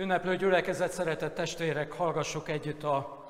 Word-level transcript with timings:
Ünneplő 0.00 0.36
gyülekezet, 0.36 0.92
szeretett 0.92 1.34
testvérek, 1.34 1.92
hallgassuk 1.92 2.48
együtt 2.48 2.82
a 2.82 3.24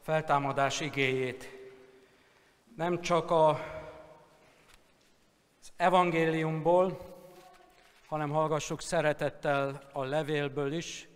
feltámadás 0.00 0.80
igéjét. 0.80 1.48
Nem 2.76 3.00
csak 3.00 3.30
a, 3.30 3.48
az 5.60 5.72
evangéliumból, 5.76 6.98
hanem 8.06 8.30
hallgassuk 8.30 8.80
szeretettel 8.80 9.82
a 9.92 10.04
levélből 10.04 10.72
is, 10.72 11.08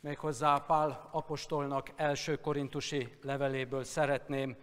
méghozzá 0.00 0.58
Pál 0.58 1.08
apostolnak 1.12 1.90
első 1.96 2.40
korintusi 2.40 3.18
leveléből 3.22 3.84
szeretném 3.84 4.56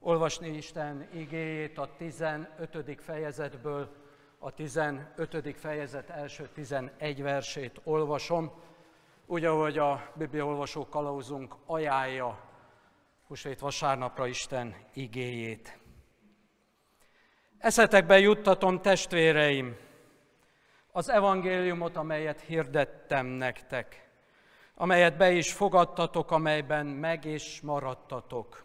olvasni 0.00 0.48
Isten 0.48 1.08
igéjét 1.12 1.78
a 1.78 1.88
15. 1.96 2.96
fejezetből, 3.00 3.94
a 4.38 4.50
15. 4.50 5.56
fejezet 5.56 6.10
első 6.10 6.48
11 6.54 7.22
versét 7.22 7.80
olvasom, 7.84 8.62
úgy, 9.26 9.44
ahogy 9.44 9.78
a 9.78 10.10
Bibliaolvasó 10.14 10.88
kalauzunk 10.88 11.54
ajánlja 11.66 12.38
húsvét 13.26 13.60
vasárnapra 13.60 14.26
Isten 14.26 14.74
igéjét. 14.94 15.78
Eszetekbe 17.58 18.18
juttatom, 18.18 18.80
testvéreim, 18.80 19.76
az 20.92 21.08
evangéliumot, 21.08 21.96
amelyet 21.96 22.40
hirdettem 22.40 23.26
nektek, 23.26 24.08
amelyet 24.74 25.16
be 25.16 25.32
is 25.32 25.52
fogadtatok, 25.52 26.30
amelyben 26.30 26.86
meg 26.86 27.24
is 27.24 27.60
maradtatok. 27.60 28.64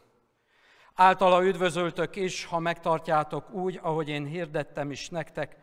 Általa 0.96 1.44
üdvözöltök 1.44 2.16
is, 2.16 2.46
ha 2.46 2.60
megtartjátok 2.60 3.52
úgy, 3.52 3.80
ahogy 3.82 4.10
én 4.10 4.26
hirdettem 4.26 4.92
is 4.92 5.10
nektek, 5.10 5.58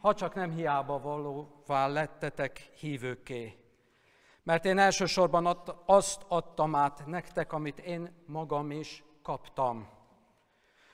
ha 0.00 0.14
csak 0.14 0.34
nem 0.34 0.50
hiába 0.50 1.00
valóvá 1.00 1.86
lettetek 1.86 2.70
hívőké. 2.78 3.65
Mert 4.46 4.64
én 4.64 4.78
elsősorban 4.78 5.58
azt 5.86 6.22
adtam 6.28 6.74
át 6.74 7.06
nektek, 7.06 7.52
amit 7.52 7.78
én 7.78 8.22
magam 8.26 8.70
is 8.70 9.04
kaptam. 9.22 9.88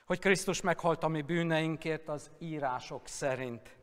Hogy 0.05 0.19
Krisztus 0.19 0.61
meghalt 0.61 1.03
a 1.03 1.07
mi 1.07 1.21
bűneinkért 1.21 2.09
az 2.09 2.31
írások 2.39 3.07
szerint. 3.07 3.77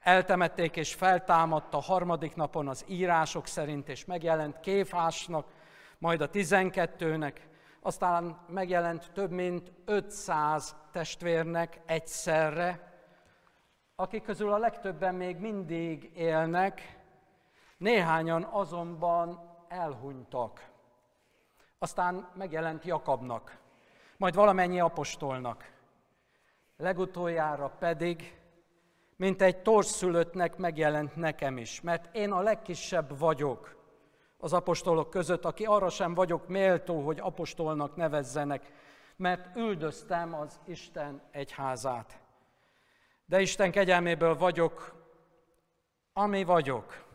Eltemették 0.00 0.76
és 0.76 0.94
feltámadt 0.94 1.74
a 1.74 1.80
harmadik 1.80 2.34
napon 2.34 2.68
az 2.68 2.84
írások 2.88 3.46
szerint, 3.46 3.88
és 3.88 4.04
megjelent 4.04 4.60
Kéfásnak, 4.60 5.46
majd 5.98 6.20
a 6.20 6.30
tizenkettőnek, 6.30 7.48
aztán 7.80 8.44
megjelent 8.48 9.10
több 9.12 9.30
mint 9.30 9.72
500 9.84 10.76
testvérnek 10.92 11.80
egyszerre, 11.86 12.92
akik 13.96 14.22
közül 14.22 14.52
a 14.52 14.58
legtöbben 14.58 15.14
még 15.14 15.36
mindig 15.36 16.10
élnek, 16.14 17.01
Néhányan 17.82 18.42
azonban 18.42 19.40
elhunytak. 19.68 20.70
Aztán 21.78 22.28
megjelent 22.34 22.84
Jakabnak, 22.84 23.58
majd 24.16 24.34
valamennyi 24.34 24.80
apostolnak. 24.80 25.72
Legutoljára 26.76 27.68
pedig, 27.68 28.40
mint 29.16 29.42
egy 29.42 29.62
torszülöttnek 29.62 30.56
megjelent 30.56 31.16
nekem 31.16 31.58
is, 31.58 31.80
mert 31.80 32.14
én 32.14 32.32
a 32.32 32.40
legkisebb 32.40 33.18
vagyok 33.18 33.76
az 34.38 34.52
apostolok 34.52 35.10
között, 35.10 35.44
aki 35.44 35.64
arra 35.64 35.88
sem 35.88 36.14
vagyok 36.14 36.48
méltó, 36.48 37.04
hogy 37.04 37.18
apostolnak 37.20 37.96
nevezzenek, 37.96 38.72
mert 39.16 39.56
üldöztem 39.56 40.34
az 40.34 40.60
Isten 40.64 41.22
egyházát. 41.30 42.20
De 43.24 43.40
Isten 43.40 43.70
kegyelméből 43.70 44.36
vagyok, 44.36 44.94
ami 46.12 46.44
vagyok 46.44 47.10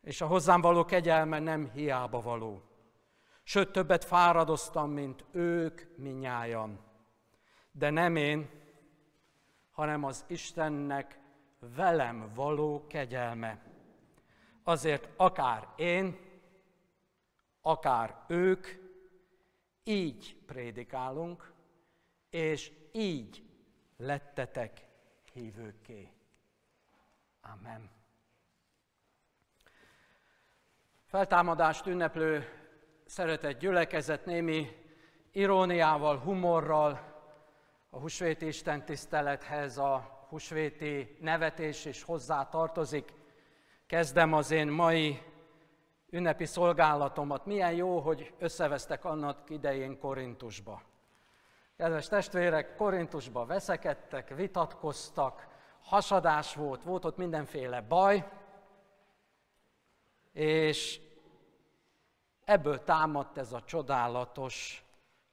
és 0.00 0.20
a 0.20 0.26
hozzám 0.26 0.60
való 0.60 0.84
kegyelme 0.84 1.38
nem 1.38 1.70
hiába 1.70 2.20
való. 2.20 2.62
Sőt, 3.42 3.72
többet 3.72 4.04
fáradoztam, 4.04 4.90
mint 4.90 5.24
ők 5.30 5.96
minnyájan. 5.96 6.80
De 7.70 7.90
nem 7.90 8.16
én, 8.16 8.50
hanem 9.70 10.04
az 10.04 10.24
Istennek 10.26 11.20
velem 11.76 12.30
való 12.34 12.86
kegyelme. 12.86 13.62
Azért 14.62 15.08
akár 15.16 15.68
én, 15.76 16.18
akár 17.60 18.24
ők, 18.26 18.66
így 19.84 20.36
prédikálunk, 20.46 21.52
és 22.30 22.72
így 22.92 23.42
lettetek 23.96 24.88
hívőké. 25.32 26.12
Amen. 27.40 27.97
Feltámadást 31.08 31.86
ünneplő 31.86 32.44
szeretett 33.06 33.58
gyülekezet 33.58 34.24
némi 34.24 34.68
iróniával, 35.32 36.18
humorral 36.18 37.00
a 37.90 37.98
husvéti 37.98 38.46
Isten 38.46 38.84
tisztelethez 38.84 39.78
a 39.78 40.26
husvéti 40.28 41.16
nevetés 41.20 41.84
is 41.84 42.02
hozzá 42.02 42.48
tartozik. 42.48 43.12
Kezdem 43.86 44.32
az 44.32 44.50
én 44.50 44.68
mai 44.68 45.22
ünnepi 46.10 46.44
szolgálatomat. 46.44 47.46
Milyen 47.46 47.72
jó, 47.72 47.98
hogy 47.98 48.34
összevesztek 48.38 49.04
annak 49.04 49.50
idején 49.50 49.98
Korintusba. 49.98 50.82
Kedves 51.76 52.08
testvérek, 52.08 52.76
Korintusba 52.76 53.46
veszekedtek, 53.46 54.34
vitatkoztak, 54.34 55.46
hasadás 55.82 56.54
volt, 56.54 56.82
volt 56.82 57.04
ott 57.04 57.16
mindenféle 57.16 57.80
baj, 57.80 58.28
és 60.38 61.00
ebből 62.44 62.84
támadt 62.84 63.38
ez 63.38 63.52
a 63.52 63.62
csodálatos 63.64 64.84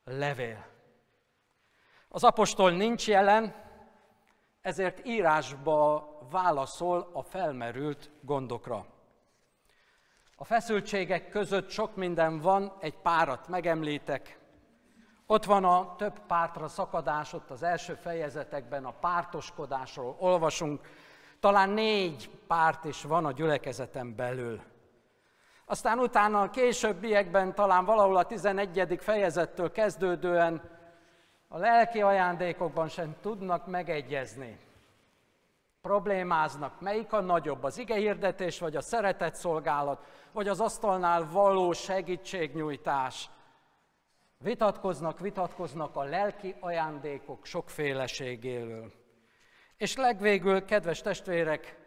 levél. 0.03 0.65
Az 2.09 2.23
apostol 2.23 2.71
nincs 2.71 3.07
jelen, 3.07 3.55
ezért 4.61 5.05
írásba 5.05 6.07
válaszol 6.29 7.09
a 7.13 7.21
felmerült 7.21 8.11
gondokra. 8.21 8.85
A 10.35 10.43
feszültségek 10.43 11.29
között 11.29 11.69
sok 11.69 11.95
minden 11.95 12.39
van, 12.39 12.73
egy 12.79 12.97
párat 12.97 13.47
megemlítek. 13.47 14.39
Ott 15.25 15.45
van 15.45 15.63
a 15.65 15.95
több 15.95 16.19
pártra 16.19 16.67
szakadás, 16.67 17.33
ott 17.33 17.49
az 17.49 17.63
első 17.63 17.93
fejezetekben 17.93 18.85
a 18.85 18.93
pártoskodásról 18.99 20.15
olvasunk. 20.19 20.87
Talán 21.39 21.69
négy 21.69 22.29
párt 22.47 22.83
is 22.83 23.03
van 23.03 23.25
a 23.25 23.31
gyülekezeten 23.31 24.15
belül. 24.15 24.73
Aztán 25.65 25.99
utána 25.99 26.41
a 26.41 26.49
későbbiekben 26.49 27.55
talán 27.55 27.85
valahol 27.85 28.17
a 28.17 28.25
11. 28.25 28.97
fejezettől 28.99 29.71
kezdődően 29.71 30.61
a 31.47 31.57
lelki 31.57 32.01
ajándékokban 32.01 32.87
sem 32.87 33.15
tudnak 33.21 33.67
megegyezni. 33.67 34.59
Problémáznak, 35.81 36.81
melyik 36.81 37.13
a 37.13 37.21
nagyobb, 37.21 37.63
az 37.63 37.77
igehirdetés, 37.77 38.59
vagy 38.59 38.75
a 38.75 38.81
szeretett 38.81 39.35
szolgálat, 39.35 40.05
vagy 40.31 40.47
az 40.47 40.59
asztalnál 40.59 41.27
való 41.31 41.71
segítségnyújtás. 41.71 43.29
Vitatkoznak, 44.37 45.19
vitatkoznak 45.19 45.95
a 45.95 46.03
lelki 46.03 46.55
ajándékok 46.59 47.45
sokféleségéről. 47.45 48.91
És 49.77 49.95
legvégül, 49.95 50.65
kedves 50.65 51.01
testvérek, 51.01 51.77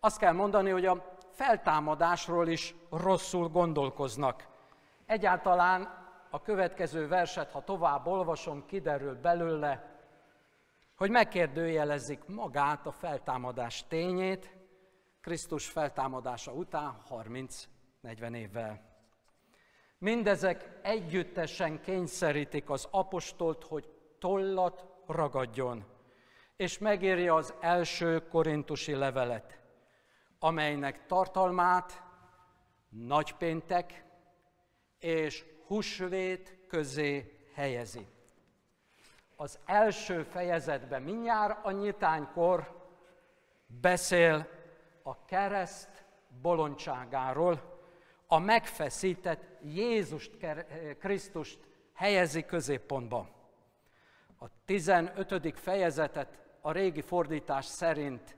azt 0.00 0.18
kell 0.18 0.32
mondani, 0.32 0.70
hogy 0.70 0.86
a 0.86 1.17
feltámadásról 1.38 2.48
is 2.48 2.74
rosszul 2.90 3.48
gondolkoznak. 3.48 4.48
Egyáltalán 5.06 5.88
a 6.30 6.42
következő 6.42 7.08
verset, 7.08 7.50
ha 7.50 7.64
tovább 7.64 8.06
olvasom, 8.06 8.66
kiderül 8.66 9.14
belőle, 9.14 10.00
hogy 10.96 11.10
megkérdőjelezik 11.10 12.24
magát 12.26 12.86
a 12.86 12.92
feltámadás 12.92 13.86
tényét, 13.88 14.56
Krisztus 15.20 15.68
feltámadása 15.68 16.52
után 16.52 17.02
30-40 17.10 18.34
évvel. 18.34 18.80
Mindezek 19.98 20.78
együttesen 20.82 21.80
kényszerítik 21.80 22.70
az 22.70 22.88
apostolt, 22.90 23.64
hogy 23.64 23.88
tollat 24.18 24.86
ragadjon, 25.06 25.84
és 26.56 26.78
megírja 26.78 27.34
az 27.34 27.54
első 27.60 28.28
korintusi 28.28 28.94
levelet 28.94 29.67
amelynek 30.38 31.06
tartalmát 31.06 32.02
nagypéntek 32.88 34.04
és 34.98 35.44
húsvét 35.66 36.58
közé 36.68 37.38
helyezi. 37.54 38.06
Az 39.36 39.58
első 39.64 40.22
fejezetben 40.22 41.02
mindjárt 41.02 41.64
a 41.64 41.70
nyitánykor 41.70 42.86
beszél 43.66 44.48
a 45.02 45.24
kereszt 45.24 46.04
bolondságáról, 46.42 47.80
a 48.26 48.38
megfeszített 48.38 49.58
Jézust 49.62 50.36
Krisztust 50.98 51.58
helyezi 51.94 52.44
középpontba. 52.44 53.28
A 54.38 54.46
15. 54.64 55.58
fejezetet 55.58 56.38
a 56.60 56.72
régi 56.72 57.00
fordítás 57.00 57.64
szerint 57.64 58.36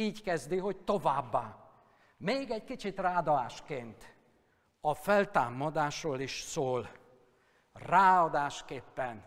így 0.00 0.22
kezdi, 0.22 0.58
hogy 0.58 0.76
továbbá. 0.76 1.70
Még 2.16 2.50
egy 2.50 2.64
kicsit 2.64 2.98
ráadásként 2.98 4.16
a 4.80 4.94
feltámadásról 4.94 6.20
is 6.20 6.40
szól. 6.40 6.90
Ráadásképpen 7.72 9.24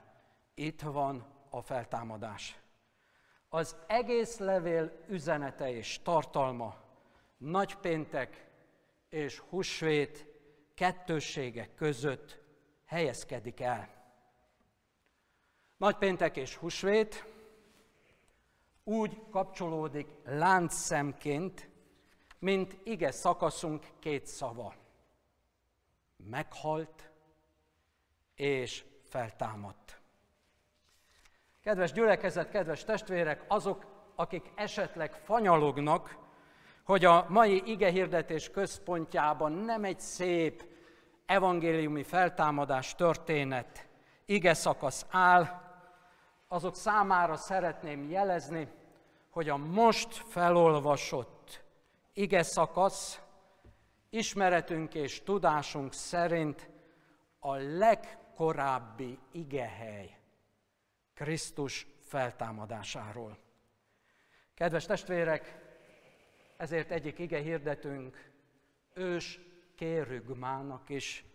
itt 0.54 0.82
van 0.82 1.26
a 1.50 1.62
feltámadás. 1.62 2.60
Az 3.50 3.76
egész 3.88 4.38
levél 4.38 4.92
üzenete 5.08 5.72
és 5.72 6.02
tartalma 6.02 6.76
nagypéntek 7.38 8.52
és 9.10 9.40
húsvét 9.40 10.26
kettősségek 10.76 11.76
között 11.76 12.42
helyezkedik 12.86 13.60
el. 13.60 13.90
Nagypéntek 15.78 16.38
és 16.38 16.56
húsvét 16.56 17.33
úgy 18.84 19.22
kapcsolódik 19.30 20.08
láncszemként, 20.26 21.70
mint 22.40 22.78
ige 22.84 23.12
szakaszunk 23.12 23.86
két 24.00 24.26
szava. 24.26 24.74
Meghalt 26.30 27.12
és 28.36 28.86
feltámadt. 29.04 30.02
Kedves 31.62 31.92
gyülekezet, 31.92 32.50
kedves 32.50 32.84
testvérek, 32.84 33.46
azok, 33.48 33.86
akik 34.16 34.52
esetleg 34.56 35.14
fanyalognak, 35.14 36.18
hogy 36.84 37.06
a 37.06 37.26
mai 37.30 37.62
igehirdetés 37.66 38.50
központjában 38.50 39.52
nem 39.52 39.84
egy 39.84 40.00
szép 40.00 40.66
evangéliumi 41.26 42.04
feltámadás 42.04 42.96
történet, 42.96 43.88
ige 44.26 44.54
szakasz 44.54 45.06
áll, 45.10 45.63
azok 46.54 46.76
számára 46.76 47.36
szeretném 47.36 48.10
jelezni, 48.10 48.68
hogy 49.30 49.50
a 49.50 49.58
most 49.58 50.14
felolvasott 50.14 51.64
ige 52.14 52.44
szakasz 52.44 53.22
ismeretünk 54.10 54.94
és 54.94 55.24
tudásunk 55.24 55.94
szerint 55.94 56.70
a 57.40 57.56
legkorábbi 57.56 59.20
igehely 59.32 60.18
Krisztus 61.14 61.88
feltámadásáról. 62.00 63.38
Kedves 64.54 64.86
testvérek, 64.86 65.62
ezért 66.58 66.92
egyik 66.92 67.20
ige 67.20 67.40
hirdetünk 67.40 68.32
ős 68.94 69.40
kérügmának 69.76 70.90
is, 70.90 71.26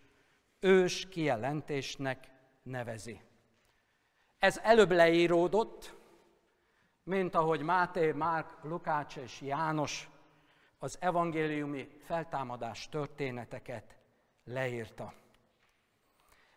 ős 0.59 1.07
kijelentésnek 1.09 2.31
nevezi. 2.63 3.28
Ez 4.39 4.59
előbb 4.63 4.91
leíródott, 4.91 5.95
mint 7.03 7.35
ahogy 7.35 7.61
Máté, 7.61 8.11
Márk, 8.11 8.63
Lukács 8.63 9.15
és 9.15 9.41
János 9.41 10.09
az 10.77 10.97
evangéliumi 10.99 11.89
feltámadás 12.03 12.89
történeteket 12.89 13.95
leírta. 14.43 15.13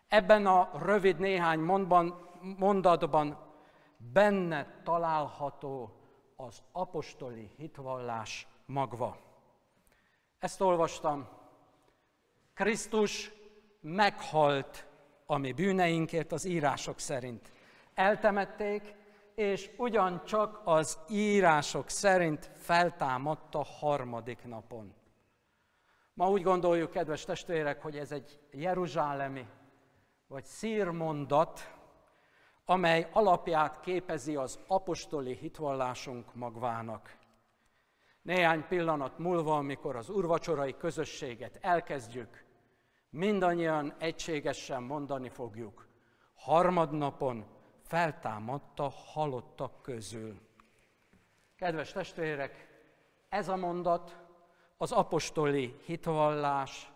Ebben 0.07 0.45
a 0.45 0.69
rövid 0.83 1.19
néhány 1.19 1.59
mondban, 1.59 2.29
mondatban 2.57 3.37
benne 3.97 4.81
található 4.83 5.91
az 6.35 6.61
apostoli 6.71 7.49
hitvallás 7.57 8.47
magva. 8.65 9.17
Ezt 10.39 10.61
olvastam. 10.61 11.27
Krisztus 12.53 13.31
meghalt 13.81 14.87
a 15.25 15.37
mi 15.37 15.51
bűneinkért 15.51 16.31
az 16.31 16.45
írások 16.45 16.99
szerint. 16.99 17.51
Eltemették, 17.93 18.95
és 19.35 19.71
ugyancsak 19.77 20.61
az 20.63 20.99
írások 21.09 21.89
szerint 21.89 22.51
feltámadt 22.55 23.55
a 23.55 23.63
harmadik 23.63 24.43
napon. 24.45 24.93
Ma 26.13 26.29
úgy 26.29 26.43
gondoljuk, 26.43 26.91
kedves 26.91 27.25
testvérek, 27.25 27.81
hogy 27.81 27.97
ez 27.97 28.11
egy 28.11 28.39
jeruzsálemi 28.51 29.47
vagy 30.27 30.43
szírmondat, 30.45 31.73
amely 32.65 33.09
alapját 33.11 33.79
képezi 33.79 34.35
az 34.35 34.59
apostoli 34.67 35.35
hitvallásunk 35.35 36.35
magvának. 36.35 37.17
Néhány 38.21 38.67
pillanat 38.67 39.17
múlva, 39.17 39.57
amikor 39.57 39.95
az 39.95 40.09
urvacsorai 40.09 40.77
közösséget 40.77 41.57
elkezdjük, 41.61 42.45
mindannyian 43.09 43.93
egységesen 43.99 44.83
mondani 44.83 45.29
fogjuk, 45.29 45.87
harmadnapon 46.33 47.45
feltámadt 47.83 48.79
a 48.79 48.89
halottak 48.89 49.81
közül. 49.81 50.39
Kedves 51.55 51.91
testvérek, 51.91 52.67
ez 53.29 53.47
a 53.47 53.55
mondat 53.55 54.17
az 54.77 54.91
apostoli 54.91 55.79
hitvallás 55.85 56.91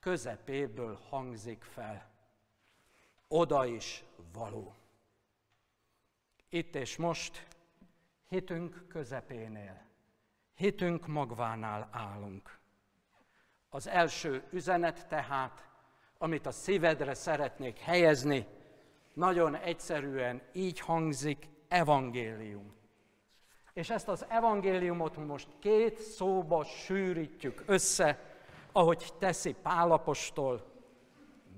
közepéből 0.00 0.98
hangzik 1.08 1.62
fel. 1.62 2.10
Oda 3.28 3.66
is 3.66 4.04
való. 4.32 4.74
Itt 6.48 6.74
és 6.74 6.96
most 6.96 7.46
hitünk 8.28 8.84
közepénél, 8.88 9.82
hitünk 10.54 11.06
magvánál 11.06 11.88
állunk. 11.92 12.58
Az 13.68 13.86
első 13.86 14.44
üzenet 14.50 15.08
tehát, 15.08 15.68
amit 16.18 16.46
a 16.46 16.50
szívedre 16.50 17.14
szeretnék 17.14 17.78
helyezni, 17.78 18.46
nagyon 19.18 19.54
egyszerűen 19.54 20.42
így 20.52 20.80
hangzik 20.80 21.48
evangélium. 21.68 22.74
És 23.72 23.90
ezt 23.90 24.08
az 24.08 24.26
evangéliumot 24.28 25.16
most 25.16 25.48
két 25.58 25.98
szóba 25.98 26.64
sűrítjük 26.64 27.62
össze, 27.66 28.36
ahogy 28.72 29.12
teszi 29.18 29.54
Pálapostól, 29.62 30.72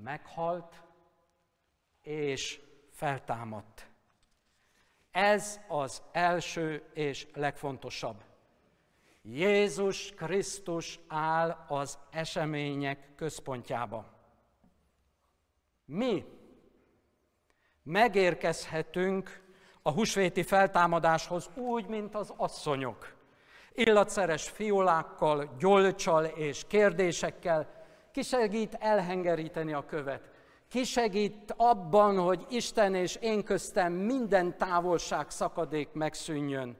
meghalt 0.03 0.83
és 2.03 2.61
feltámadt. 2.91 3.91
Ez 5.11 5.61
az 5.69 6.03
első 6.13 6.91
és 6.95 7.27
legfontosabb. 7.35 8.23
Jézus 9.23 10.11
Krisztus 10.15 11.01
áll 11.09 11.65
az 11.69 11.99
események 12.11 13.15
központjába. 13.15 14.13
Mi 15.85 16.25
megérkezhetünk 17.83 19.43
a 19.83 19.91
husvéti 19.91 20.43
feltámadáshoz 20.43 21.51
úgy, 21.55 21.87
mint 21.87 22.15
az 22.15 22.33
asszonyok. 22.37 23.15
Illatszeres 23.73 24.49
fiolákkal, 24.49 25.55
gyolcsal 25.59 26.25
és 26.25 26.65
kérdésekkel 26.69 27.79
kisegít 28.13 28.75
elhengeríteni 28.75 29.73
a 29.73 29.85
követ. 29.85 30.31
Kisegít 30.69 31.55
abban, 31.57 32.19
hogy 32.19 32.47
Isten 32.49 32.95
és 32.95 33.17
én 33.17 33.45
köztem 33.45 33.93
minden 33.93 34.57
távolság 34.57 35.31
szakadék 35.31 35.93
megszűnjön. 35.93 36.77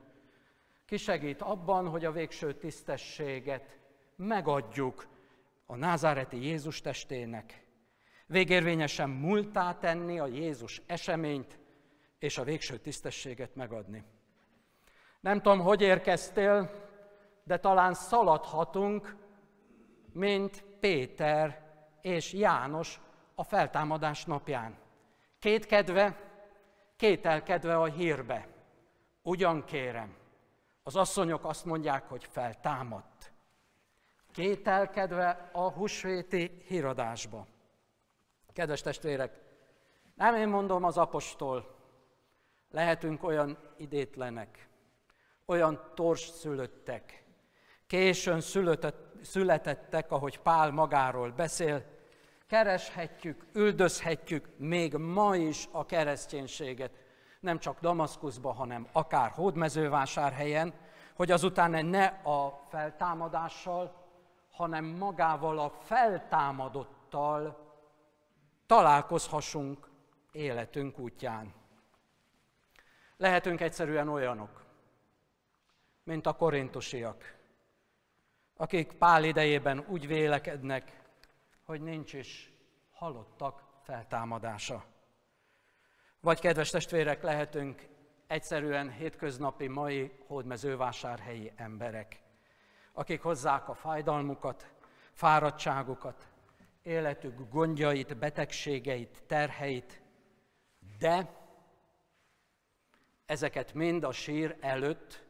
Kisegít 0.87 1.43
abban, 1.43 1.89
hogy 1.89 2.05
a 2.05 2.13
végső 2.13 2.55
tisztességet 2.55 3.79
megadjuk 4.17 5.07
a 5.67 5.77
názáreti 5.77 6.45
Jézus 6.45 6.81
testének. 6.81 7.65
Végérvényesen 8.31 9.11
múltá 9.11 9.75
tenni 9.75 10.19
a 10.19 10.27
Jézus 10.27 10.83
eseményt, 10.87 11.59
és 12.19 12.39
a 12.39 12.45
végső 12.45 12.77
tisztességet 12.77 13.55
megadni. 13.55 14.05
Nem 15.21 15.41
tudom, 15.41 15.61
hogy 15.61 15.81
érkeztél, 15.81 16.71
de 17.45 17.59
talán 17.59 17.95
szaladhatunk, 17.95 19.17
mint 20.13 20.65
Péter 20.81 21.71
és 22.01 22.33
János 22.33 23.01
a 23.35 23.45
feltámadás 23.45 24.25
napján. 24.25 24.79
Kétkedve, 25.39 26.21
kételkedve 26.97 27.77
a 27.77 27.85
hírbe. 27.85 28.49
Ugyan 29.23 29.65
kérem, 29.65 30.17
az 30.83 30.97
asszonyok 30.97 31.45
azt 31.45 31.65
mondják, 31.65 32.09
hogy 32.09 32.25
feltámadt. 32.25 33.33
Kételkedve 34.33 35.51
a 35.53 35.71
husvéti 35.71 36.63
híradásba. 36.67 37.47
Kedves 38.53 38.81
testvérek, 38.81 39.41
nem 40.15 40.35
én 40.35 40.49
mondom 40.49 40.85
az 40.85 40.97
apostol, 40.99 41.75
lehetünk 42.71 43.25
olyan 43.25 43.59
idétlenek, 43.77 44.69
olyan 45.47 45.93
tors 45.95 46.21
szülöttek, 46.21 47.25
későn 47.87 48.41
születettek, 49.23 50.13
ahogy 50.13 50.39
Pál 50.39 50.71
magáról 50.71 51.31
beszél, 51.31 51.85
kereshetjük, 52.47 53.47
üldözhetjük 53.53 54.49
még 54.57 54.95
ma 54.95 55.37
is 55.37 55.69
a 55.71 55.87
kereszténységet, 55.87 56.91
nem 57.41 57.59
csak 57.59 57.81
Damaszkuszba, 57.81 58.53
hanem 58.53 58.89
akár 58.93 59.31
Hódmezővásárhelyen, 59.31 60.75
hogy 61.15 61.31
azután 61.31 61.87
ne 61.87 62.05
a 62.07 62.61
feltámadással, 62.69 63.95
hanem 64.51 64.85
magával 64.85 65.59
a 65.59 65.71
feltámadottal 65.81 67.70
találkozhassunk 68.71 69.89
életünk 70.33 70.99
útján. 70.99 71.55
Lehetünk 73.17 73.61
egyszerűen 73.61 74.09
olyanok, 74.09 74.65
mint 76.03 76.27
a 76.27 76.33
korintusiak, 76.33 77.37
akik 78.57 78.93
pál 78.93 79.25
idejében 79.25 79.85
úgy 79.89 80.07
vélekednek, 80.07 81.03
hogy 81.65 81.81
nincs 81.81 82.13
is 82.13 82.53
halottak 82.93 83.63
feltámadása. 83.83 84.85
Vagy, 86.21 86.41
kedves 86.41 86.71
testvérek, 86.71 87.23
lehetünk 87.23 87.89
egyszerűen 88.27 88.91
hétköznapi 88.91 89.69
mai 89.69 90.13
hódmezővásárhelyi 90.27 91.53
emberek, 91.57 92.23
akik 92.93 93.23
hozzák 93.23 93.69
a 93.69 93.75
fájdalmukat, 93.75 94.71
fáradtságukat, 95.13 96.30
életük 96.91 97.51
gondjait, 97.51 98.19
betegségeit, 98.19 99.23
terheit, 99.27 100.03
de 100.99 101.39
ezeket 103.27 103.75
mind 103.75 104.05
a 104.05 104.13
sír 104.13 104.57
előtt 104.61 105.25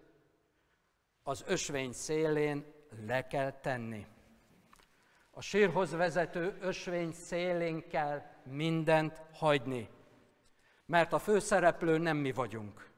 az 1.23 1.45
ösvény 1.47 1.93
szélén 1.93 2.65
le 3.07 3.27
kell 3.27 3.51
tenni. 3.53 4.07
A 5.31 5.41
sírhoz 5.41 5.93
vezető 5.93 6.57
ösvény 6.61 7.13
szélén 7.13 7.89
kell 7.89 8.23
mindent 8.45 9.23
hagyni, 9.33 9.89
mert 10.87 11.13
a 11.13 11.19
főszereplő 11.19 11.99
nem 11.99 12.17
mi 12.17 12.33
vagyunk. 12.33 12.91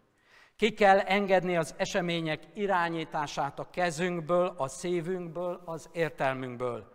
Ki 0.57 0.73
kell 0.73 0.99
engedni 0.99 1.57
az 1.57 1.75
események 1.77 2.43
irányítását 2.55 3.59
a 3.59 3.71
kezünkből, 3.71 4.55
a 4.57 4.69
szívünkből, 4.69 5.63
az 5.65 5.89
értelmünkből. 5.93 6.92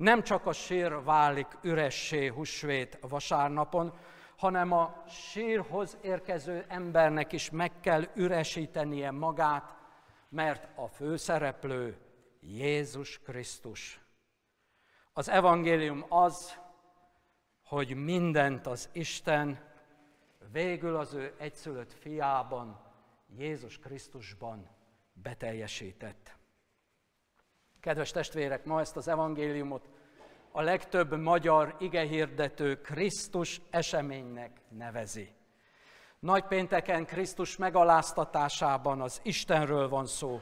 Nem 0.00 0.22
csak 0.22 0.46
a 0.46 0.52
sír 0.52 1.02
válik 1.02 1.46
üressé 1.62 2.26
húsvét 2.26 2.98
vasárnapon, 3.00 3.98
hanem 4.36 4.72
a 4.72 5.02
sírhoz 5.08 5.98
érkező 6.02 6.64
embernek 6.68 7.32
is 7.32 7.50
meg 7.50 7.80
kell 7.80 8.04
üresítenie 8.14 9.10
magát, 9.10 9.76
mert 10.28 10.68
a 10.78 10.86
főszereplő 10.86 11.96
Jézus 12.40 13.18
Krisztus. 13.18 14.00
Az 15.12 15.28
evangélium 15.28 16.04
az, 16.08 16.58
hogy 17.62 17.94
mindent 17.94 18.66
az 18.66 18.88
Isten 18.92 19.60
végül 20.52 20.96
az 20.96 21.14
ő 21.14 21.34
egyszülött 21.38 21.92
fiában, 21.92 22.80
Jézus 23.36 23.78
Krisztusban 23.78 24.68
beteljesített. 25.12 26.39
Kedves 27.80 28.10
testvérek, 28.10 28.64
ma 28.64 28.80
ezt 28.80 28.96
az 28.96 29.08
evangéliumot 29.08 29.88
a 30.52 30.60
legtöbb 30.60 31.18
magyar 31.20 31.76
igehirdető 31.78 32.80
Krisztus 32.80 33.60
eseménynek 33.70 34.60
nevezi. 34.68 35.34
Nagypénteken 36.18 37.06
Krisztus 37.06 37.56
megaláztatásában 37.56 39.00
az 39.00 39.20
Istenről 39.22 39.88
van 39.88 40.06
szó. 40.06 40.40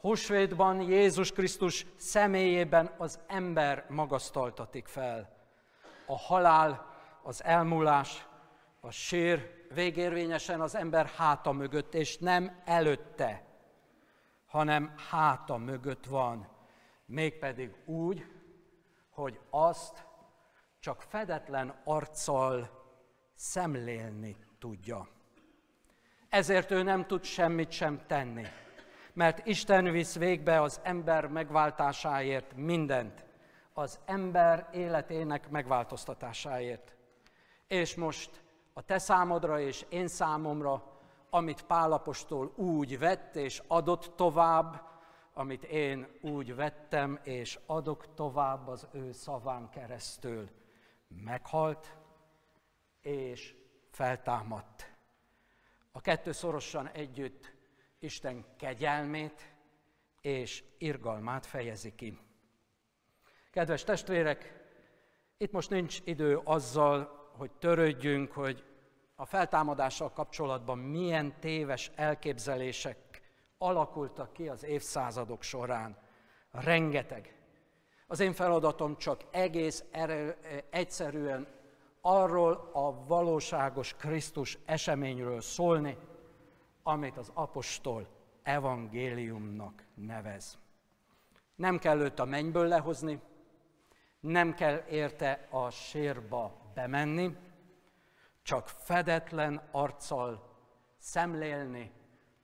Húsvétban 0.00 0.80
Jézus 0.80 1.32
Krisztus 1.32 1.86
személyében 1.96 2.94
az 2.98 3.18
ember 3.26 3.84
magasztaltatik 3.88 4.86
fel. 4.86 5.36
A 6.06 6.18
halál, 6.18 6.86
az 7.22 7.44
elmúlás, 7.44 8.26
a 8.80 8.90
sír 8.90 9.66
végérvényesen 9.74 10.60
az 10.60 10.74
ember 10.74 11.06
háta 11.06 11.52
mögött, 11.52 11.94
és 11.94 12.18
nem 12.18 12.62
előtte, 12.64 13.44
hanem 14.46 14.94
háta 15.10 15.56
mögött 15.56 16.04
van. 16.06 16.53
Mégpedig 17.06 17.74
úgy, 17.84 18.26
hogy 19.10 19.40
azt 19.50 20.06
csak 20.78 21.02
fedetlen 21.02 21.80
arccal 21.84 22.70
szemlélni 23.34 24.36
tudja. 24.58 25.08
Ezért 26.28 26.70
ő 26.70 26.82
nem 26.82 27.06
tud 27.06 27.24
semmit 27.24 27.70
sem 27.70 28.00
tenni, 28.06 28.46
mert 29.12 29.46
Isten 29.46 29.84
visz 29.84 30.16
végbe 30.16 30.60
az 30.60 30.80
ember 30.82 31.26
megváltásáért 31.26 32.54
mindent, 32.56 33.24
az 33.72 34.00
ember 34.04 34.68
életének 34.72 35.50
megváltoztatásáért. 35.50 36.94
És 37.66 37.94
most 37.94 38.42
a 38.72 38.82
te 38.82 38.98
számodra 38.98 39.60
és 39.60 39.84
én 39.88 40.08
számomra, 40.08 40.98
amit 41.30 41.62
Pálapostól 41.62 42.52
úgy 42.56 42.98
vett 42.98 43.36
és 43.36 43.62
adott 43.66 44.12
tovább, 44.16 44.82
amit 45.34 45.64
én 45.64 46.06
úgy 46.20 46.54
vettem 46.54 47.20
és 47.22 47.58
adok 47.66 48.14
tovább 48.14 48.68
az 48.68 48.88
ő 48.92 49.12
szaván 49.12 49.70
keresztül. 49.70 50.50
Meghalt 51.08 51.96
és 53.00 53.54
feltámadt. 53.90 54.92
A 55.92 56.00
kettő 56.00 56.32
szorosan 56.32 56.88
együtt 56.88 57.54
Isten 57.98 58.44
kegyelmét 58.56 59.54
és 60.20 60.64
irgalmát 60.78 61.46
fejezi 61.46 61.94
ki. 61.94 62.18
Kedves 63.50 63.84
testvérek, 63.84 64.62
itt 65.36 65.52
most 65.52 65.70
nincs 65.70 66.00
idő 66.04 66.40
azzal, 66.44 67.30
hogy 67.36 67.50
törődjünk, 67.50 68.32
hogy 68.32 68.64
a 69.14 69.24
feltámadással 69.24 70.12
kapcsolatban 70.12 70.78
milyen 70.78 71.40
téves 71.40 71.90
elképzelések 71.94 73.03
alakultak 73.58 74.32
ki 74.32 74.48
az 74.48 74.64
évszázadok 74.64 75.42
során. 75.42 75.96
Rengeteg. 76.50 77.38
Az 78.06 78.20
én 78.20 78.32
feladatom 78.32 78.96
csak 78.96 79.24
egész 79.30 79.84
erő, 79.90 80.36
egyszerűen 80.70 81.46
arról 82.00 82.70
a 82.72 83.04
valóságos 83.06 83.94
Krisztus 83.94 84.58
eseményről 84.64 85.40
szólni, 85.40 85.96
amit 86.82 87.16
az 87.16 87.30
apostol 87.34 88.08
evangéliumnak 88.42 89.84
nevez. 89.94 90.58
Nem 91.54 91.78
kell 91.78 92.00
őt 92.00 92.18
a 92.18 92.24
mennyből 92.24 92.66
lehozni, 92.66 93.20
nem 94.20 94.54
kell 94.54 94.84
érte 94.88 95.46
a 95.50 95.70
sírba 95.70 96.72
bemenni, 96.74 97.36
csak 98.42 98.68
fedetlen 98.68 99.68
arccal 99.70 100.56
szemlélni 100.98 101.92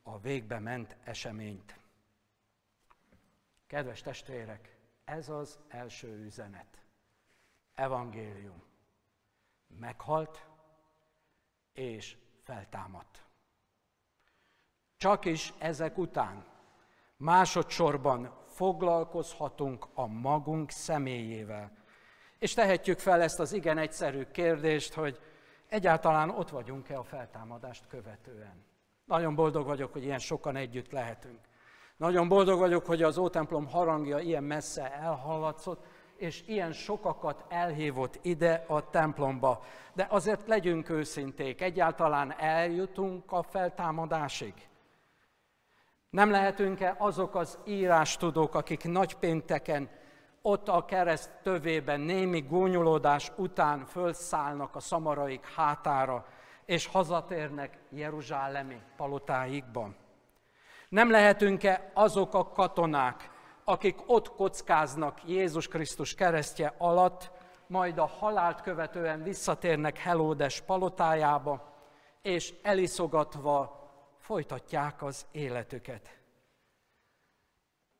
a 0.02 0.18
végbe 0.18 0.58
ment 0.58 0.96
eseményt. 1.04 1.78
Kedves 3.66 4.00
testvérek, 4.00 4.76
ez 5.04 5.28
az 5.28 5.58
első 5.68 6.24
üzenet. 6.24 6.82
Evangélium. 7.74 8.62
Meghalt 9.66 10.46
és 11.72 12.16
feltámadt. 12.42 13.24
Csak 14.96 15.24
is 15.24 15.52
ezek 15.58 15.98
után 15.98 16.44
másodszorban 17.16 18.34
foglalkozhatunk 18.46 19.86
a 19.94 20.06
magunk 20.06 20.70
személyével. 20.70 21.72
És 22.38 22.54
tehetjük 22.54 22.98
fel 22.98 23.22
ezt 23.22 23.40
az 23.40 23.52
igen 23.52 23.78
egyszerű 23.78 24.24
kérdést, 24.24 24.94
hogy 24.94 25.20
egyáltalán 25.66 26.30
ott 26.30 26.48
vagyunk-e 26.48 26.98
a 26.98 27.02
feltámadást 27.04 27.86
követően. 27.86 28.69
Nagyon 29.10 29.34
boldog 29.34 29.66
vagyok, 29.66 29.92
hogy 29.92 30.04
ilyen 30.04 30.18
sokan 30.18 30.56
együtt 30.56 30.90
lehetünk. 30.92 31.38
Nagyon 31.96 32.28
boldog 32.28 32.58
vagyok, 32.58 32.86
hogy 32.86 33.02
az 33.02 33.18
Ótemplom 33.18 33.68
harangja 33.68 34.18
ilyen 34.18 34.44
messze 34.44 34.92
elhallatszott, 34.92 35.84
és 36.16 36.42
ilyen 36.46 36.72
sokakat 36.72 37.44
elhívott 37.48 38.18
ide 38.22 38.64
a 38.68 38.90
templomba. 38.90 39.62
De 39.94 40.06
azért 40.10 40.46
legyünk 40.46 40.88
őszinték, 40.88 41.60
egyáltalán 41.60 42.34
eljutunk 42.38 43.32
a 43.32 43.42
feltámadásig. 43.42 44.54
Nem 46.10 46.30
lehetünk-e 46.30 46.94
azok 46.98 47.34
az 47.34 47.58
írástudók, 47.64 48.54
akik 48.54 48.84
nagypénteken 48.84 49.88
ott 50.42 50.68
a 50.68 50.84
kereszt 50.84 51.30
tövében 51.42 52.00
némi 52.00 52.40
gúnyolódás 52.40 53.32
után 53.36 53.84
fölszállnak 53.84 54.76
a 54.76 54.80
szamaraik 54.80 55.46
hátára, 55.46 56.26
és 56.70 56.86
hazatérnek 56.86 57.78
Jeruzsálemi 57.88 58.82
palotáikban. 58.96 59.96
Nem 60.88 61.10
lehetünk-e 61.10 61.90
azok 61.94 62.34
a 62.34 62.48
katonák, 62.48 63.30
akik 63.64 63.96
ott 64.06 64.34
kockáznak 64.34 65.28
Jézus 65.28 65.68
Krisztus 65.68 66.14
keresztje 66.14 66.74
alatt, 66.78 67.30
majd 67.66 67.98
a 67.98 68.06
halált 68.06 68.60
követően 68.60 69.22
visszatérnek 69.22 69.98
Helódes 69.98 70.60
palotájába, 70.60 71.74
és 72.22 72.54
eliszogatva 72.62 73.90
folytatják 74.18 75.02
az 75.02 75.26
életüket. 75.30 76.18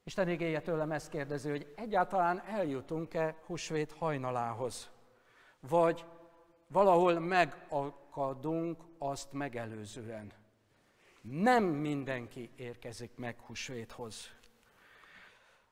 Isten 0.05 0.29
igéje 0.29 0.61
tőlem 0.61 0.93
ezt 0.93 1.11
kérdezi, 1.11 1.51
hogy 1.51 1.73
egyáltalán 1.77 2.43
eljutunk-e 2.47 3.37
húsvét 3.47 3.93
hajnalához, 3.99 4.91
vagy 5.61 6.05
valahol 6.67 7.19
megakadunk 8.15 8.83
azt 8.99 9.33
megelőzően. 9.33 10.33
Nem 11.23 11.65
mindenki 11.65 12.51
érkezik 12.57 13.11
meg 13.17 13.37
húsvéthoz. 13.47 14.31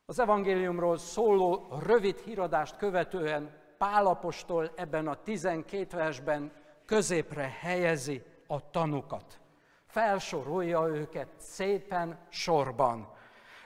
Az 0.07 0.19
evangéliumról 0.19 0.99
szóló 0.99 1.69
rövid 1.87 2.19
híradást 2.19 2.77
követően 2.77 3.57
Pálapostól 3.79 4.73
ebben 4.77 5.09
a 5.09 5.23
12 5.23 5.97
versben 5.97 6.53
középre 6.85 7.57
helyezi 7.61 8.23
a 8.47 8.71
tanukat. 8.71 9.41
Felsorolja 9.87 10.87
őket 10.87 11.29
szépen 11.37 12.19
sorban 12.29 13.13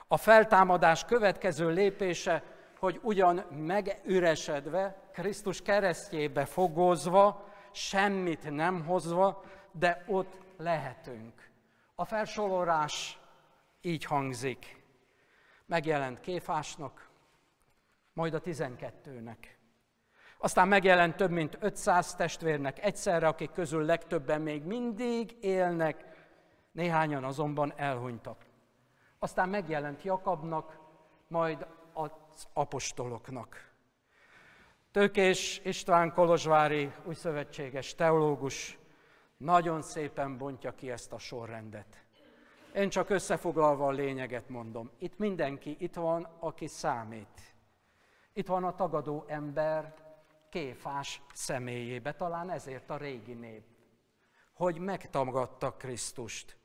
A 0.07 0.17
feltámadás 0.17 1.05
következő 1.05 1.69
lépése, 1.69 2.43
hogy 2.79 2.99
ugyan 3.03 3.45
megüresedve, 3.49 5.01
Krisztus 5.11 5.61
keresztjébe 5.61 6.45
fogozva, 6.45 7.52
semmit 7.73 8.51
nem 8.51 8.85
hozva, 8.85 9.43
de 9.71 10.03
ott 10.07 10.37
lehetünk. 10.57 11.49
A 11.95 12.05
felsorolás 12.05 13.19
így 13.81 14.03
hangzik. 14.03 14.83
Megjelent 15.65 16.19
Kéfásnak, 16.19 17.09
majd 18.13 18.33
a 18.33 18.39
tizenkettőnek. 18.39 19.57
Aztán 20.37 20.67
megjelent 20.67 21.15
több 21.15 21.31
mint 21.31 21.57
500 21.59 22.15
testvérnek 22.15 22.83
egyszerre, 22.83 23.27
akik 23.27 23.51
közül 23.51 23.85
legtöbben 23.85 24.41
még 24.41 24.63
mindig 24.63 25.37
élnek, 25.41 26.05
néhányan 26.71 27.23
azonban 27.23 27.73
elhunytak. 27.75 28.45
Aztán 29.19 29.49
megjelent 29.49 30.03
Jakabnak, 30.03 30.79
majd 31.27 31.67
az 31.93 32.11
apostoloknak. 32.53 33.72
Tőkés 34.93 35.61
István 35.63 36.13
Kolozsvári 36.13 36.91
újszövetséges 37.05 37.95
teológus 37.95 38.77
nagyon 39.37 39.81
szépen 39.81 40.37
bontja 40.37 40.71
ki 40.71 40.91
ezt 40.91 41.11
a 41.11 41.17
sorrendet. 41.17 42.05
Én 42.73 42.89
csak 42.89 43.09
összefoglalva 43.09 43.87
a 43.87 43.91
lényeget 43.91 44.49
mondom. 44.49 44.91
Itt 44.99 45.17
mindenki, 45.17 45.75
itt 45.79 45.95
van, 45.95 46.27
aki 46.39 46.67
számít. 46.67 47.55
Itt 48.33 48.47
van 48.47 48.63
a 48.63 48.75
tagadó 48.75 49.23
ember 49.27 49.93
Kéfás 50.49 51.21
személyébe, 51.33 52.13
talán 52.13 52.49
ezért 52.49 52.89
a 52.89 52.97
régi 52.97 53.33
név, 53.33 53.61
hogy 54.53 54.77
megtagadta 54.77 55.71
Krisztust. 55.71 56.57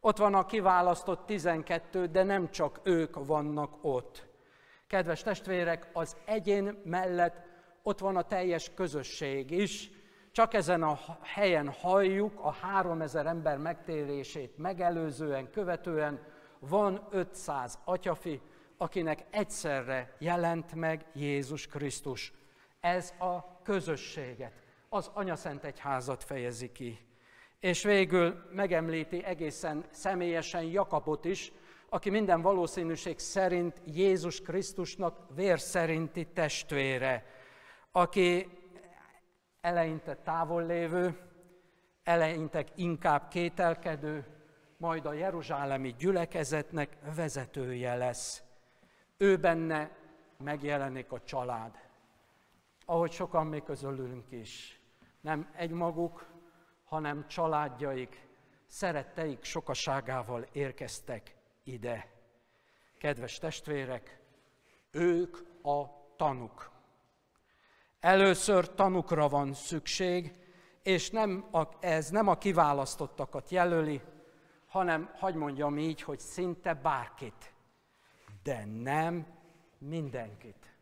Ott 0.00 0.16
van 0.16 0.34
a 0.34 0.46
kiválasztott 0.46 1.26
12, 1.26 2.06
de 2.06 2.22
nem 2.22 2.50
csak 2.50 2.80
ők 2.82 3.26
vannak 3.26 3.78
ott. 3.80 4.26
Kedves 4.86 5.22
testvérek, 5.22 5.90
az 5.92 6.16
egyén 6.24 6.80
mellett 6.84 7.47
ott 7.82 7.98
van 7.98 8.16
a 8.16 8.22
teljes 8.22 8.70
közösség 8.74 9.50
is. 9.50 9.90
Csak 10.32 10.54
ezen 10.54 10.82
a 10.82 10.98
helyen 11.22 11.68
halljuk 11.68 12.40
a 12.40 12.50
3000 12.52 13.26
ember 13.26 13.58
megtérését 13.58 14.58
megelőzően, 14.58 15.50
követően 15.50 16.20
van 16.58 17.06
500 17.10 17.78
atyafi, 17.84 18.40
akinek 18.76 19.24
egyszerre 19.30 20.14
jelent 20.18 20.74
meg 20.74 21.04
Jézus 21.14 21.66
Krisztus. 21.66 22.32
Ez 22.80 23.14
a 23.18 23.62
közösséget, 23.62 24.52
az 24.88 25.10
Anyaszent 25.14 25.64
Egyházat 25.64 26.24
fejezi 26.24 26.72
ki. 26.72 26.98
És 27.60 27.82
végül 27.82 28.48
megemlíti 28.52 29.24
egészen 29.24 29.84
személyesen 29.90 30.62
Jakabot 30.62 31.24
is, 31.24 31.52
aki 31.88 32.10
minden 32.10 32.40
valószínűség 32.40 33.18
szerint 33.18 33.80
Jézus 33.84 34.40
Krisztusnak 34.40 35.18
vér 35.34 35.60
szerinti 35.60 36.26
testvére, 36.26 37.26
aki 37.98 38.48
eleinte 39.60 40.16
távol 40.16 40.66
lévő, 40.66 41.18
eleinte 42.02 42.64
inkább 42.74 43.28
kételkedő, 43.28 44.26
majd 44.76 45.06
a 45.06 45.12
jeruzsálemi 45.12 45.94
gyülekezetnek 45.98 46.96
vezetője 47.14 47.94
lesz. 47.94 48.42
Ő 49.16 49.36
benne 49.36 49.90
megjelenik 50.36 51.12
a 51.12 51.20
család. 51.20 51.76
Ahogy 52.84 53.12
sokan 53.12 53.46
mi 53.46 53.62
közülünk 53.62 54.30
is. 54.30 54.80
Nem 55.20 55.50
egymaguk, 55.56 56.26
hanem 56.84 57.26
családjaik, 57.26 58.28
szeretteik 58.66 59.44
sokaságával 59.44 60.46
érkeztek 60.52 61.36
ide. 61.62 62.10
Kedves 62.98 63.38
testvérek, 63.38 64.20
ők 64.90 65.36
a 65.62 65.84
tanuk. 66.16 66.77
Először 68.00 68.74
tanukra 68.74 69.28
van 69.28 69.54
szükség, 69.54 70.34
és 70.82 71.10
nem 71.10 71.48
a, 71.52 71.62
ez 71.80 72.10
nem 72.10 72.28
a 72.28 72.38
kiválasztottakat 72.38 73.50
jelöli, 73.50 74.00
hanem, 74.66 75.10
hagy 75.18 75.34
mondjam 75.34 75.78
így, 75.78 76.02
hogy 76.02 76.18
szinte 76.18 76.74
bárkit, 76.74 77.52
de 78.42 78.64
nem 78.82 79.26
mindenkit. 79.78 80.76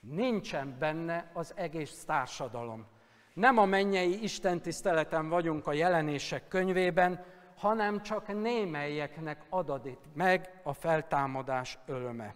Nincsen 0.00 0.76
benne 0.78 1.30
az 1.32 1.52
egész 1.56 2.04
társadalom. 2.04 2.86
Nem 3.34 3.58
a 3.58 3.64
mennyei 3.64 4.22
Isten 4.22 4.60
tiszteleten 4.60 5.28
vagyunk 5.28 5.66
a 5.66 5.72
jelenések 5.72 6.48
könyvében, 6.48 7.24
hanem 7.56 8.02
csak 8.02 8.40
némelyeknek 8.40 9.44
adatik 9.48 9.98
meg 10.14 10.60
a 10.62 10.72
feltámadás 10.72 11.78
öröme. 11.86 12.34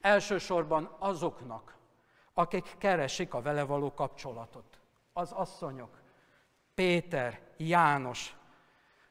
Elsősorban 0.00 0.96
azoknak, 0.98 1.76
akik 2.34 2.74
keresik 2.78 3.34
a 3.34 3.42
vele 3.42 3.62
való 3.62 3.94
kapcsolatot. 3.94 4.80
Az 5.12 5.32
asszonyok, 5.32 6.02
Péter, 6.74 7.40
János. 7.56 8.36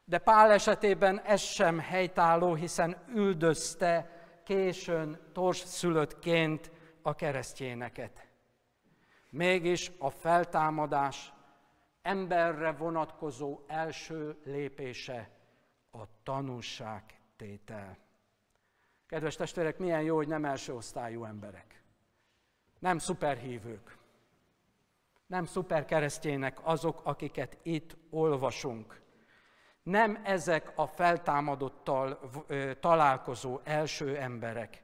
De 0.04 0.18
Pál 0.18 0.50
esetében 0.50 1.20
ez 1.20 1.40
sem 1.40 1.78
helytálló, 1.78 2.54
hiszen 2.54 3.04
üldözte 3.08 4.10
későn 4.44 5.20
szülöttként 5.52 6.70
a 7.02 7.14
keresztjéneket. 7.14 8.28
Mégis 9.30 9.92
a 9.98 10.10
feltámadás 10.10 11.32
emberre 12.02 12.72
vonatkozó 12.72 13.60
első 13.66 14.36
lépése 14.44 15.30
a 15.90 16.02
tanúságtétel. 16.22 17.98
Kedves 19.06 19.36
testvérek, 19.36 19.78
milyen 19.78 20.02
jó, 20.02 20.16
hogy 20.16 20.28
nem 20.28 20.44
első 20.44 20.74
osztályú 20.74 21.24
emberek. 21.24 21.83
Nem 22.84 22.98
szuperhívők. 22.98 23.98
Nem 25.26 25.44
szuperkeresztjének 25.44 26.58
azok, 26.62 27.00
akiket 27.04 27.58
itt 27.62 27.96
olvasunk. 28.10 29.00
Nem 29.82 30.20
ezek 30.24 30.72
a 30.74 30.86
feltámadottal 30.86 32.30
találkozó 32.80 33.60
első 33.62 34.16
emberek, 34.16 34.82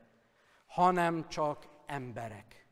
hanem 0.67 1.29
csak 1.29 1.67
emberek, 1.87 2.67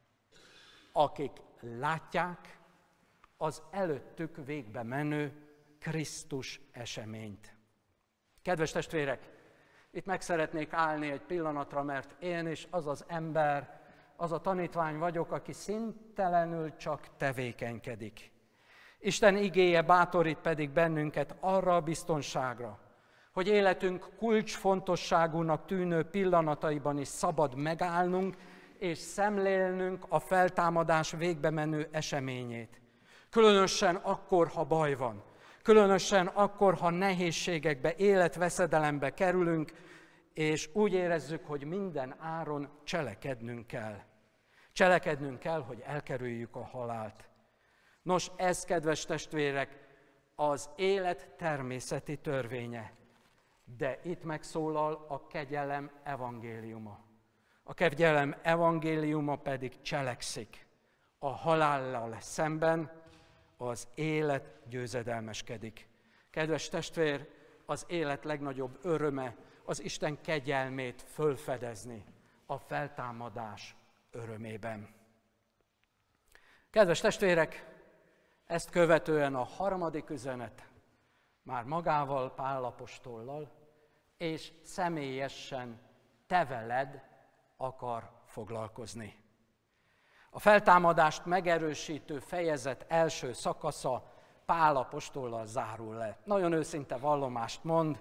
akik 0.93 1.33
látják 1.61 2.59
az 3.37 3.63
előttük 3.71 4.37
végbe 4.45 4.83
menő 4.83 5.49
Krisztus 5.81 6.61
eseményt. 6.73 7.57
Kedves 8.43 8.71
testvérek, 8.71 9.31
itt 9.91 10.07
meg 10.07 10.21
szeretnék 10.21 10.73
állni 10.73 11.11
egy 11.11 11.23
pillanatra, 11.23 11.83
mert 11.83 12.23
én 12.23 12.47
is 12.47 12.67
az 12.71 12.87
az 12.87 13.05
ember, 13.09 13.78
az 14.21 14.33
a 14.33 14.41
tanítvány 14.41 14.99
vagyok, 14.99 15.33
aki 15.33 15.53
szintelenül 15.53 16.77
csak 16.77 17.09
tevékenykedik. 17.17 18.33
Isten 18.99 19.37
igéje 19.37 19.83
bátorít 19.83 20.39
pedig 20.39 20.71
bennünket 20.71 21.37
arra 21.41 21.75
a 21.75 21.81
biztonságra, 21.81 22.79
hogy 23.33 23.49
életünk 23.49 24.09
kulcsfontosságúnak 24.17 25.67
tűnő 25.67 26.03
pillanataiban 26.03 26.99
is 26.99 27.09
szabad 27.09 27.55
megállnunk, 27.55 28.37
és 28.79 28.99
szemlélnünk 28.99 30.05
a 30.09 30.19
feltámadás 30.19 31.11
végbe 31.11 31.51
menő 31.51 31.89
eseményét. 31.91 32.81
Különösen 33.31 33.97
akkor, 33.97 34.49
ha 34.49 34.65
baj 34.65 34.95
van. 34.95 35.23
Különösen 35.63 36.27
akkor, 36.27 36.75
ha 36.75 36.91
nehézségekbe, 36.91 37.95
életveszedelembe 37.97 39.15
kerülünk, 39.15 39.73
és 40.39 40.69
úgy 40.73 40.93
érezzük, 40.93 41.45
hogy 41.45 41.65
minden 41.65 42.15
áron 42.19 42.69
cselekednünk 42.85 43.67
kell. 43.67 43.99
Cselekednünk 44.73 45.39
kell, 45.39 45.63
hogy 45.63 45.83
elkerüljük 45.87 46.57
a 46.57 46.65
halált. 46.65 47.29
Nos, 48.03 48.31
ez, 48.37 48.65
kedves 48.65 49.05
testvérek, 49.05 49.79
az 50.35 50.71
élet 50.77 51.31
természeti 51.37 52.17
törvénye. 52.17 52.93
De 53.79 53.99
itt 54.03 54.25
megszólal 54.25 55.05
a 55.09 55.27
kegyelem 55.27 55.91
evangéliuma. 56.03 56.99
A 57.63 57.75
kegyelem 57.75 58.37
evangéliuma 58.43 59.37
pedig 59.37 59.81
cselekszik. 59.81 60.67
A 61.19 61.29
halállal 61.29 62.17
szemben 62.21 63.03
az 63.57 63.89
élet 63.95 64.61
győzedelmeskedik. 64.69 65.89
Kedves 66.31 66.69
testvér, 66.69 67.29
az 67.67 67.85
élet 67.89 68.25
legnagyobb 68.25 68.79
öröme 68.83 69.47
az 69.69 69.83
Isten 69.83 70.21
kegyelmét 70.21 71.03
fölfedezni 71.03 72.05
a 72.47 72.59
feltámadás 72.59 73.77
örömében. 74.11 74.89
Kedves 76.71 77.01
testvérek, 77.01 77.67
ezt 78.47 78.71
követően 78.71 79.35
a 79.35 79.43
harmadik 79.43 80.11
üzenet 80.11 80.69
már 81.43 81.65
magával, 81.65 82.35
Pállapostollal, 82.35 83.51
és 84.17 84.53
személyesen 84.63 85.81
te 86.27 86.45
veled 86.45 87.03
akar 87.57 88.11
foglalkozni. 88.25 89.23
A 90.31 90.39
feltámadást 90.39 91.25
megerősítő 91.25 92.19
fejezet 92.19 92.85
első 92.89 93.33
szakasza 93.33 94.13
Pál 94.45 94.77
apostollal 94.77 95.47
zárul 95.47 95.95
le. 95.95 96.19
Nagyon 96.25 96.53
őszinte 96.53 96.97
vallomást 96.97 97.65
mond, 97.65 98.01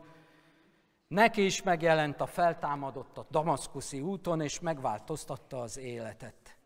Neki 1.08 1.46
is 1.46 1.64
megjelent 1.64 2.22
a 2.22 2.26
feltámadott 2.26 3.18
a 3.18 3.26
damaszkuszi 3.30 4.02
úton, 4.02 4.42
és 4.42 4.60
megváltoztatta 4.60 5.60
az 5.60 5.78
életet. 5.78 6.58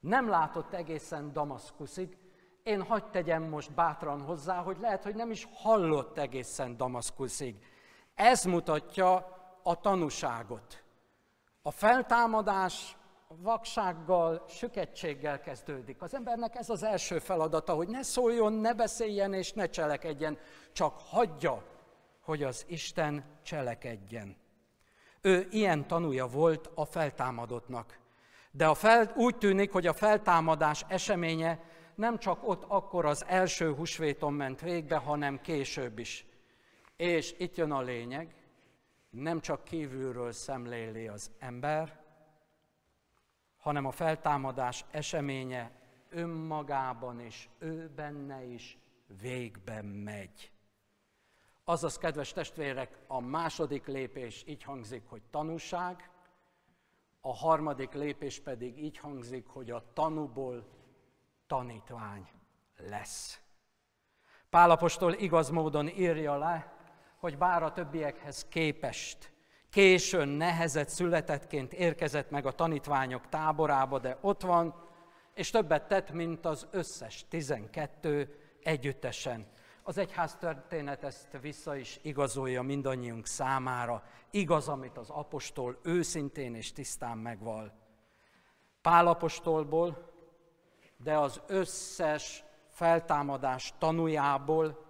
Nem 0.00 0.28
látott 0.28 0.72
egészen 0.72 1.32
Damaszkuszig, 1.32 2.16
én 2.62 2.82
hagyd 2.82 3.10
tegyem 3.10 3.42
most 3.42 3.72
bátran 3.72 4.22
hozzá, 4.22 4.62
hogy 4.62 4.76
lehet, 4.80 5.02
hogy 5.02 5.14
nem 5.14 5.30
is 5.30 5.48
hallott 5.54 6.18
egészen 6.18 6.76
Damaszkuszig. 6.76 7.56
Ez 8.14 8.44
mutatja 8.44 9.14
a 9.62 9.80
tanúságot. 9.80 10.82
A 11.62 11.70
feltámadás 11.70 12.96
vaksággal, 13.28 14.44
süketséggel 14.48 15.40
kezdődik. 15.40 16.02
Az 16.02 16.14
embernek 16.14 16.54
ez 16.54 16.70
az 16.70 16.82
első 16.82 17.18
feladata, 17.18 17.74
hogy 17.74 17.88
ne 17.88 18.02
szóljon, 18.02 18.52
ne 18.52 18.74
beszéljen 18.74 19.32
és 19.32 19.52
ne 19.52 19.66
cselekedjen, 19.66 20.38
csak 20.72 20.98
hagyja, 20.98 21.62
hogy 22.22 22.42
az 22.42 22.64
Isten 22.68 23.24
cselekedjen. 23.42 24.36
Ő 25.20 25.46
ilyen 25.50 25.86
tanúja 25.86 26.26
volt 26.26 26.70
a 26.74 26.84
feltámadottnak. 26.84 27.98
De 28.50 28.66
a 28.66 28.74
fel, 28.74 29.12
úgy 29.16 29.36
tűnik, 29.36 29.72
hogy 29.72 29.86
a 29.86 29.92
feltámadás 29.92 30.84
eseménye 30.88 31.60
nem 31.94 32.18
csak 32.18 32.48
ott 32.48 32.64
akkor 32.68 33.04
az 33.04 33.24
első 33.26 33.74
húsvéton 33.74 34.32
ment 34.32 34.60
végbe, 34.60 34.96
hanem 34.96 35.40
később 35.40 35.98
is. 35.98 36.26
És 36.96 37.34
itt 37.38 37.56
jön 37.56 37.70
a 37.70 37.80
lényeg, 37.80 38.34
nem 39.10 39.40
csak 39.40 39.64
kívülről 39.64 40.32
szemléli 40.32 41.08
az 41.08 41.30
ember, 41.38 42.00
hanem 43.56 43.86
a 43.86 43.90
feltámadás 43.90 44.84
eseménye 44.90 45.70
önmagában 46.10 47.20
és 47.20 47.48
ő 47.58 47.90
benne 47.94 48.44
is 48.44 48.78
végbe 49.20 49.82
megy. 49.82 50.51
Azaz, 51.64 51.98
kedves 51.98 52.32
testvérek, 52.32 52.98
a 53.06 53.20
második 53.20 53.86
lépés 53.86 54.44
így 54.46 54.62
hangzik, 54.62 55.02
hogy 55.08 55.22
tanúság, 55.30 56.10
a 57.20 57.34
harmadik 57.34 57.92
lépés 57.92 58.40
pedig 58.40 58.82
így 58.82 58.98
hangzik, 58.98 59.46
hogy 59.46 59.70
a 59.70 59.84
tanúból 59.92 60.64
tanítvány 61.46 62.28
lesz. 62.76 63.40
Pálapostól 64.50 65.12
igaz 65.12 65.50
módon 65.50 65.88
írja 65.88 66.38
le, 66.38 66.72
hogy 67.16 67.38
bár 67.38 67.62
a 67.62 67.72
többiekhez 67.72 68.46
képest 68.48 69.32
későn, 69.70 70.28
nehezet 70.28 70.88
születettként 70.88 71.72
érkezett 71.72 72.30
meg 72.30 72.46
a 72.46 72.52
tanítványok 72.52 73.28
táborába, 73.28 73.98
de 73.98 74.18
ott 74.20 74.42
van, 74.42 74.74
és 75.34 75.50
többet 75.50 75.88
tett, 75.88 76.10
mint 76.10 76.46
az 76.46 76.66
összes 76.70 77.24
12 77.28 78.38
együttesen. 78.62 79.46
Az 79.82 79.98
egyház 79.98 80.36
történet 80.36 81.02
ezt 81.02 81.38
vissza 81.40 81.76
is 81.76 81.98
igazolja 82.02 82.62
mindannyiunk 82.62 83.26
számára. 83.26 84.02
Igaz, 84.30 84.68
amit 84.68 84.96
az 84.96 85.10
apostol 85.10 85.78
őszintén 85.82 86.54
és 86.54 86.72
tisztán 86.72 87.18
megval. 87.18 87.72
Pál 88.80 89.06
apostolból, 89.06 90.12
de 90.96 91.18
az 91.18 91.40
összes 91.46 92.44
feltámadás 92.68 93.74
tanújából 93.78 94.84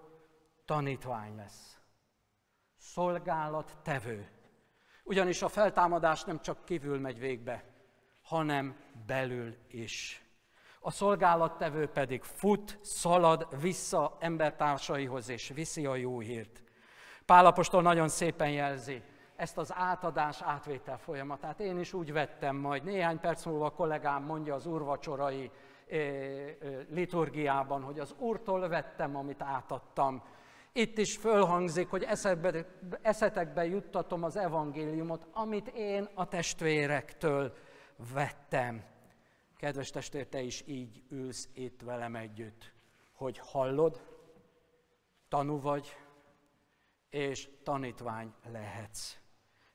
tanítvány 0.65 1.37
lesz. 1.37 1.81
Szolgálat 2.77 3.79
tevő. 3.83 4.31
Ugyanis 5.05 5.43
a 5.43 5.49
feltámadás 5.49 6.25
nem 6.25 6.41
csak 6.41 6.65
kívül 6.65 7.01
megy 7.01 7.19
végbe, 7.19 7.65
hanem 8.23 8.77
belül 9.07 9.57
is. 9.69 10.22
A 10.85 10.91
szolgálattevő 10.91 11.87
pedig 11.87 12.23
fut, 12.23 12.79
szalad 12.81 13.61
vissza 13.61 14.17
embertársaihoz, 14.21 15.29
és 15.29 15.49
viszi 15.55 15.87
a 15.87 15.95
jó 15.95 16.19
hírt. 16.19 16.63
Pálapostól 17.27 17.83
nagyon 17.83 18.09
szépen 18.09 18.51
jelzi 18.51 19.03
ezt 19.37 19.59
az 19.59 19.73
átadás, 19.75 20.43
átvétel 20.43 20.99
folyamatát. 20.99 21.61
Én 21.61 21.79
is 21.79 21.93
úgy 21.93 22.13
vettem 22.13 22.57
majd. 22.57 22.85
Néhány 22.85 23.21
perc 23.21 23.45
múlva 23.45 23.65
a 23.65 23.71
kollégám 23.71 24.23
mondja 24.23 24.55
az 24.55 24.67
úrvacsorai 24.67 25.51
eh, 25.89 25.99
eh, 25.99 26.55
liturgiában, 26.91 27.83
hogy 27.83 27.99
az 27.99 28.15
úrtól 28.19 28.69
vettem, 28.69 29.17
amit 29.17 29.43
átadtam. 29.43 30.23
Itt 30.73 30.99
is 30.99 31.17
fölhangzik, 31.17 31.89
hogy 31.91 32.03
eszetekbe, 32.03 32.67
eszetekbe 33.03 33.67
juttatom 33.67 34.23
az 34.23 34.37
evangéliumot, 34.37 35.27
amit 35.33 35.69
én 35.69 36.09
a 36.15 36.29
testvérektől 36.29 37.55
vettem. 38.15 38.92
Kedves 39.63 39.91
testvér, 39.91 40.27
te 40.29 40.41
is 40.41 40.63
így 40.67 41.03
ülsz 41.09 41.49
itt 41.55 41.81
velem 41.81 42.17
együtt, 42.17 42.73
hogy 43.13 43.39
hallod, 43.39 44.03
tanú 45.29 45.61
vagy, 45.61 45.97
és 47.11 47.49
tanítvány 47.63 48.33
lehetsz. 48.53 49.17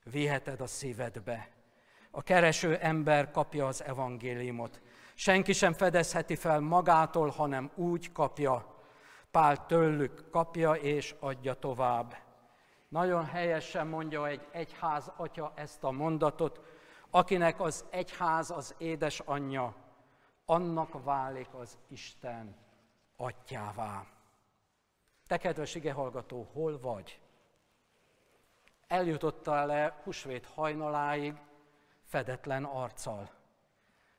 Viheted 0.03 0.61
a 0.61 0.67
szívedbe. 0.67 1.51
A 2.11 2.21
kereső 2.21 2.77
ember 2.77 3.31
kapja 3.31 3.67
az 3.67 3.83
evangéliumot. 3.83 4.81
Senki 5.15 5.53
sem 5.53 5.73
fedezheti 5.73 6.35
fel 6.35 6.59
magától, 6.59 7.29
hanem 7.29 7.71
úgy 7.75 8.11
kapja, 8.11 8.81
Pál 9.31 9.65
tőlük 9.65 10.29
kapja 10.29 10.73
és 10.73 11.15
adja 11.19 11.53
tovább. 11.53 12.15
Nagyon 12.87 13.25
helyesen 13.25 13.87
mondja 13.87 14.27
egy 14.27 14.47
egyház 14.51 15.11
atya 15.15 15.53
ezt 15.55 15.83
a 15.83 15.91
mondatot, 15.91 16.61
akinek 17.11 17.59
az 17.59 17.85
egyház 17.89 18.51
az 18.51 18.75
édesanyja, 18.77 19.75
annak 20.45 21.03
válik 21.03 21.53
az 21.53 21.77
Isten 21.87 22.55
atyává. 23.15 24.05
Te, 25.27 25.37
kedves 25.37 25.75
igehallgató, 25.75 26.49
hol 26.53 26.79
vagy? 26.79 27.19
Eljutottál 28.87 29.65
le 29.65 30.01
husvét 30.03 30.45
hajnaláig 30.45 31.33
fedetlen 32.03 32.63
arccal. 32.63 33.29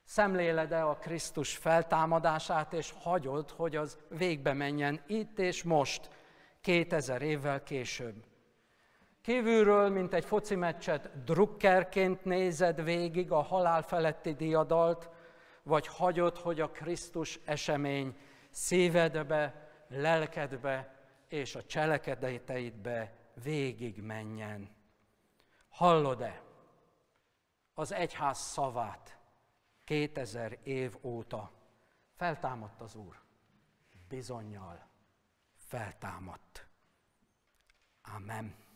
Szemléled-e 0.04 0.86
a 0.86 0.96
Krisztus 0.96 1.56
feltámadását, 1.56 2.72
és 2.72 2.94
hagyod, 2.98 3.50
hogy 3.50 3.76
az 3.76 3.98
végbe 4.08 4.52
menjen 4.52 5.02
itt 5.06 5.38
és 5.38 5.62
most, 5.62 6.10
2000 6.60 7.22
évvel 7.22 7.62
később. 7.62 8.27
Kívülről, 9.22 9.88
mint 9.88 10.14
egy 10.14 10.24
foci 10.24 10.54
meccset, 10.54 11.24
drukkerként 11.24 12.24
nézed 12.24 12.82
végig 12.82 13.32
a 13.32 13.42
halál 13.42 13.82
feletti 13.82 14.34
diadalt, 14.34 15.10
vagy 15.62 15.86
hagyod, 15.86 16.36
hogy 16.36 16.60
a 16.60 16.70
Krisztus 16.70 17.40
esemény 17.44 18.16
szívedbe, 18.50 19.68
lelkedbe 19.88 20.96
és 21.28 21.54
a 21.54 21.64
cselekedeteidbe 21.64 23.12
végig 23.42 24.02
menjen. 24.02 24.76
Hallod-e 25.68 26.42
az 27.74 27.92
egyház 27.92 28.38
szavát? 28.38 29.18
2000 29.84 30.58
év 30.62 30.96
óta 31.02 31.50
feltámadt 32.16 32.80
az 32.80 32.94
Úr. 32.94 33.20
Bizonyal 34.08 34.86
feltámadt. 35.56 36.66
Amen. 38.14 38.67